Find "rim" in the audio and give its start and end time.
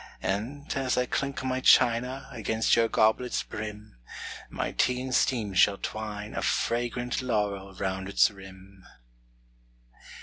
8.31-8.83